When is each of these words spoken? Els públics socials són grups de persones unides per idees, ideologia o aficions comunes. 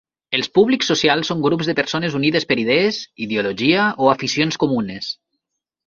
Els 0.35 0.47
públics 0.57 0.89
socials 0.91 1.29
són 1.31 1.43
grups 1.47 1.69
de 1.71 1.75
persones 1.81 2.17
unides 2.21 2.49
per 2.53 2.59
idees, 2.65 2.99
ideologia 3.29 3.87
o 4.07 4.13
aficions 4.19 4.63
comunes. 4.65 5.17